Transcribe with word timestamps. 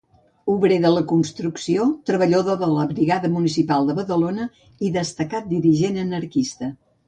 Obrer 0.51 0.77
de 0.85 0.89
la 0.93 1.03
construcció, 1.11 1.85
treballador 2.11 2.57
de 2.63 2.71
la 2.77 2.87
brigada 2.93 3.31
municipal 3.35 3.87
de 3.93 3.99
Badalona, 4.01 4.51
i 4.89 4.93
destacat 4.99 5.49
dirigent 5.57 6.05
anarquista. 6.09 6.77